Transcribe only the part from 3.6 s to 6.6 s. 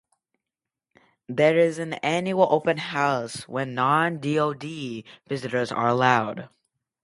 non-DoD visitors are allowed.